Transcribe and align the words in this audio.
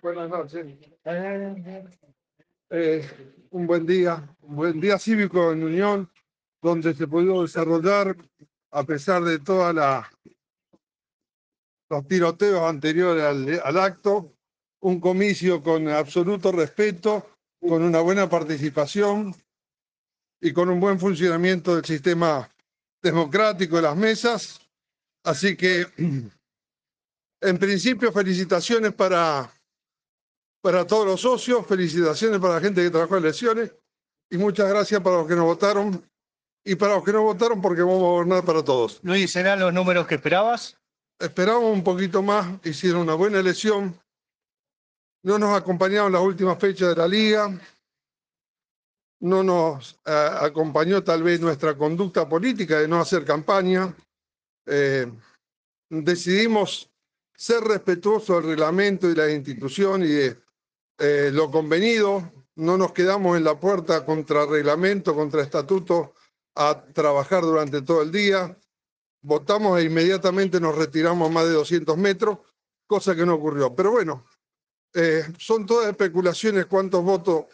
Buenas 0.00 0.30
noches. 0.30 0.66
Eh, 2.70 3.06
un 3.50 3.66
buen 3.66 3.84
día, 3.84 4.26
un 4.40 4.56
buen 4.56 4.80
día 4.80 4.98
cívico 4.98 5.52
en 5.52 5.62
Unión, 5.62 6.10
donde 6.62 6.94
se 6.94 7.06
pudo 7.06 7.42
desarrollar, 7.42 8.16
a 8.70 8.84
pesar 8.84 9.22
de 9.24 9.38
todos 9.38 9.74
los 11.90 12.08
tiroteos 12.08 12.62
anteriores 12.62 13.24
al, 13.24 13.60
al 13.62 13.78
acto, 13.78 14.32
un 14.80 14.98
comicio 15.00 15.62
con 15.62 15.88
absoluto 15.88 16.50
respeto, 16.50 17.26
con 17.60 17.82
una 17.82 18.00
buena 18.00 18.28
participación 18.28 19.34
y 20.40 20.52
con 20.52 20.70
un 20.70 20.80
buen 20.80 20.98
funcionamiento 20.98 21.76
del 21.76 21.84
sistema 21.84 22.48
democrático 23.02 23.76
de 23.76 23.82
las 23.82 23.96
mesas. 23.96 24.60
Así 25.22 25.56
que, 25.56 25.86
en 27.42 27.58
principio, 27.58 28.12
felicitaciones 28.12 28.92
para 28.92 29.52
para 30.62 30.86
todos 30.86 31.04
los 31.04 31.20
socios, 31.20 31.66
felicitaciones 31.66 32.40
para 32.40 32.54
la 32.54 32.60
gente 32.60 32.82
que 32.82 32.90
trabajó 32.90 33.16
en 33.16 33.24
elecciones 33.24 33.74
y 34.30 34.38
muchas 34.38 34.68
gracias 34.68 35.00
para 35.00 35.16
los 35.16 35.26
que 35.26 35.34
nos 35.34 35.44
votaron 35.44 36.08
y 36.64 36.76
para 36.76 36.94
los 36.94 37.04
que 37.04 37.12
no 37.12 37.22
votaron 37.24 37.60
porque 37.60 37.82
vamos 37.82 37.98
a 37.98 38.06
gobernar 38.06 38.44
para 38.44 38.64
todos. 38.64 39.00
Luis, 39.02 39.32
¿serán 39.32 39.58
los 39.58 39.74
números 39.74 40.06
que 40.06 40.14
esperabas? 40.14 40.78
Esperábamos 41.18 41.72
un 41.72 41.82
poquito 41.82 42.22
más, 42.22 42.64
hicieron 42.64 43.02
una 43.02 43.14
buena 43.14 43.40
elección, 43.40 44.00
no 45.24 45.38
nos 45.38 45.56
acompañaron 45.56 46.12
las 46.12 46.22
últimas 46.22 46.58
fechas 46.58 46.90
de 46.90 46.96
la 46.96 47.08
liga, 47.08 47.50
no 49.20 49.42
nos 49.42 50.00
eh, 50.04 50.28
acompañó 50.40 51.02
tal 51.02 51.24
vez 51.24 51.40
nuestra 51.40 51.76
conducta 51.76 52.28
política 52.28 52.78
de 52.78 52.88
no 52.88 53.00
hacer 53.00 53.24
campaña. 53.24 53.94
Eh, 54.66 55.12
decidimos 55.90 56.91
ser 57.42 57.64
respetuosos 57.64 58.36
del 58.36 58.50
reglamento 58.50 59.10
y 59.10 59.16
la 59.16 59.28
institución 59.28 60.04
y 60.04 60.06
de 60.06 60.38
eh, 60.98 61.30
lo 61.32 61.50
convenido, 61.50 62.32
no 62.54 62.78
nos 62.78 62.92
quedamos 62.92 63.36
en 63.36 63.42
la 63.42 63.58
puerta 63.58 64.06
contra 64.06 64.46
reglamento, 64.46 65.12
contra 65.12 65.42
estatuto, 65.42 66.14
a 66.54 66.84
trabajar 66.92 67.42
durante 67.42 67.82
todo 67.82 68.02
el 68.02 68.12
día. 68.12 68.56
Votamos 69.22 69.80
e 69.80 69.84
inmediatamente 69.86 70.60
nos 70.60 70.76
retiramos 70.76 71.32
más 71.32 71.46
de 71.46 71.54
200 71.54 71.98
metros, 71.98 72.38
cosa 72.86 73.16
que 73.16 73.26
no 73.26 73.34
ocurrió. 73.34 73.74
Pero 73.74 73.90
bueno, 73.90 74.24
eh, 74.94 75.24
son 75.36 75.66
todas 75.66 75.88
especulaciones 75.88 76.66
cuántos 76.66 77.02
votos 77.02 77.46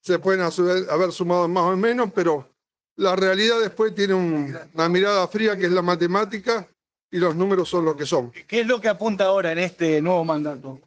se 0.00 0.18
pueden 0.18 0.40
haber 0.40 1.12
sumado 1.12 1.46
más 1.48 1.64
o 1.64 1.76
menos, 1.76 2.10
pero 2.14 2.48
la 2.96 3.14
realidad 3.14 3.60
después 3.60 3.94
tiene 3.94 4.14
una 4.14 4.88
mirada 4.88 5.28
fría 5.28 5.54
que 5.54 5.66
es 5.66 5.72
la 5.72 5.82
matemática 5.82 6.66
y 7.14 7.18
los 7.18 7.36
números 7.36 7.68
son 7.68 7.84
lo 7.84 7.96
que 7.96 8.06
son. 8.06 8.32
¿Qué 8.48 8.62
es 8.62 8.66
lo 8.66 8.80
que 8.80 8.88
apunta 8.88 9.26
ahora 9.26 9.52
en 9.52 9.60
este 9.60 10.02
nuevo 10.02 10.24
mandato? 10.24 10.80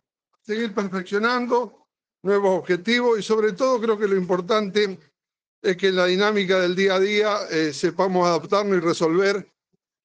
seguir 0.47 0.73
perfeccionando 0.73 1.87
nuevos 2.23 2.59
objetivos 2.59 3.19
y 3.19 3.21
sobre 3.21 3.51
todo 3.51 3.81
creo 3.81 3.99
que 3.99 4.07
lo 4.07 4.15
importante 4.15 4.97
es 5.61 5.75
que 5.75 5.87
en 5.87 5.97
la 5.97 6.05
dinámica 6.05 6.59
del 6.59 6.73
día 6.73 6.95
a 6.95 6.99
día 7.01 7.37
eh, 7.51 7.73
sepamos 7.73 8.25
adaptarnos 8.25 8.77
y 8.77 8.79
resolver 8.79 9.45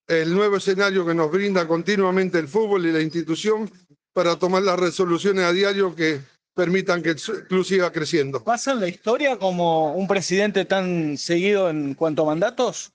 el 0.09 0.35
nuevo 0.35 0.57
escenario 0.57 1.07
que 1.07 1.15
nos 1.15 1.31
brinda 1.31 1.67
continuamente 1.69 2.41
el 2.41 2.49
fútbol 2.49 2.87
y 2.87 2.93
la 2.93 3.01
institución 3.01 3.71
para 4.13 4.37
tomar 4.37 4.65
las 4.65 4.79
resoluciones 4.81 5.45
a 5.45 5.53
diario 5.53 5.95
que 5.95 6.21
permitan 6.55 7.03
que 7.03 7.11
el 7.11 7.21
club 7.49 7.65
siga 7.65 7.93
creciendo. 7.93 8.43
¿Pasa 8.43 8.73
en 8.73 8.81
la 8.81 8.89
historia 8.89 9.39
como 9.39 9.95
un 9.95 10.09
presidente 10.09 10.65
tan 10.65 11.17
seguido 11.17 11.71
en 11.71 11.95
cuanto 11.95 12.23
a 12.23 12.27
mandatos? 12.27 12.93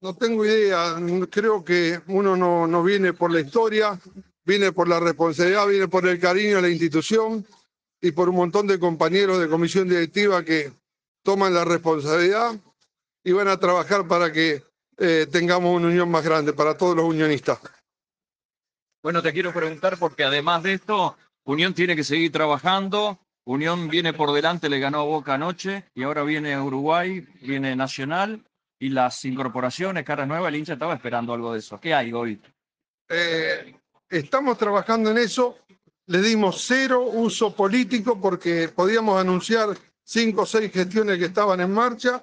No 0.00 0.14
tengo 0.14 0.44
idea, 0.44 0.96
creo 1.28 1.64
que 1.64 2.00
uno 2.06 2.36
no, 2.36 2.68
no 2.68 2.84
viene 2.84 3.12
por 3.12 3.32
la 3.32 3.40
historia, 3.40 3.98
viene 4.44 4.70
por 4.70 4.86
la 4.86 5.00
responsabilidad, 5.00 5.66
viene 5.66 5.88
por 5.88 6.06
el 6.06 6.20
cariño 6.20 6.58
a 6.58 6.60
la 6.60 6.68
institución 6.68 7.44
y 8.00 8.12
por 8.12 8.28
un 8.28 8.36
montón 8.36 8.68
de 8.68 8.78
compañeros 8.78 9.40
de 9.40 9.48
comisión 9.48 9.88
directiva 9.88 10.44
que 10.44 10.72
toman 11.24 11.52
la 11.52 11.64
responsabilidad 11.64 12.54
y 13.24 13.32
van 13.32 13.48
a 13.48 13.58
trabajar 13.58 14.06
para 14.06 14.32
que 14.32 14.62
eh, 14.98 15.26
tengamos 15.32 15.74
una 15.74 15.88
unión 15.88 16.08
más 16.08 16.24
grande 16.24 16.52
para 16.52 16.76
todos 16.76 16.96
los 16.96 17.04
unionistas. 17.04 17.58
Bueno, 19.02 19.20
te 19.20 19.32
quiero 19.32 19.52
preguntar 19.52 19.98
porque 19.98 20.22
además 20.22 20.62
de 20.62 20.74
esto, 20.74 21.16
Unión 21.44 21.74
tiene 21.74 21.96
que 21.96 22.04
seguir 22.04 22.30
trabajando. 22.30 23.18
Unión 23.44 23.88
viene 23.88 24.12
por 24.12 24.32
delante, 24.32 24.68
le 24.68 24.78
ganó 24.78 25.00
a 25.00 25.04
Boca 25.04 25.34
anoche 25.34 25.84
y 25.94 26.04
ahora 26.04 26.22
viene 26.22 26.60
Uruguay, 26.60 27.26
viene 27.40 27.74
Nacional 27.74 28.47
y 28.78 28.90
las 28.90 29.24
incorporaciones, 29.24 30.04
cara 30.04 30.26
nueva, 30.26 30.48
el 30.48 30.56
hincha 30.56 30.74
estaba 30.74 30.94
esperando 30.94 31.32
algo 31.32 31.52
de 31.52 31.58
eso. 31.58 31.80
¿Qué 31.80 31.94
hay 31.94 32.12
hoy? 32.12 32.40
Eh, 33.08 33.74
Estamos 34.08 34.56
trabajando 34.56 35.10
en 35.10 35.18
eso. 35.18 35.58
Le 36.06 36.22
dimos 36.22 36.64
cero 36.66 37.02
uso 37.02 37.54
político 37.54 38.18
porque 38.18 38.68
podíamos 38.68 39.20
anunciar 39.20 39.76
cinco 40.02 40.42
o 40.42 40.46
seis 40.46 40.72
gestiones 40.72 41.18
que 41.18 41.26
estaban 41.26 41.60
en 41.60 41.70
marcha. 41.70 42.22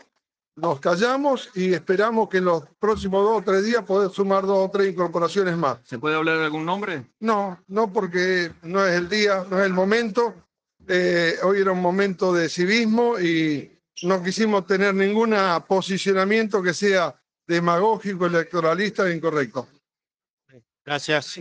Nos 0.55 0.79
callamos 0.79 1.51
y 1.53 1.73
esperamos 1.73 2.29
que 2.29 2.38
en 2.38 2.45
los 2.45 2.63
próximos 2.79 3.23
dos 3.23 3.41
o 3.41 3.44
tres 3.44 3.65
días 3.65 3.83
poder 3.83 4.09
sumar 4.09 4.45
dos 4.45 4.67
o 4.67 4.71
tres 4.71 4.91
incorporaciones 4.94 5.55
más. 5.57 5.77
¿Se 5.83 5.99
puede 5.99 6.15
hablar 6.15 6.39
de 6.39 6.45
algún 6.45 6.65
nombre? 6.65 7.05
No, 7.19 7.59
no 7.67 7.94
porque 7.94 8.51
no 8.63 8.83
es 8.83 8.95
el 8.95 9.07
día, 9.07 9.45
no 9.47 9.59
es 9.59 9.65
el 9.65 9.73
momento. 9.73 10.33
Eh, 10.88 11.35
hoy 11.44 11.61
era 11.61 11.71
un 11.71 11.81
momento 11.81 12.33
de 12.33 12.49
civismo 12.49 13.19
y 13.19 13.75
no 14.03 14.23
quisimos 14.23 14.66
tener 14.67 14.94
ningún 14.94 15.35
posicionamiento 15.67 16.61
que 16.61 16.73
sea 16.73 17.16
demagógico, 17.47 18.25
electoralista 18.25 19.09
e 19.09 19.16
incorrecto. 19.16 19.67
Gracias. 20.83 21.39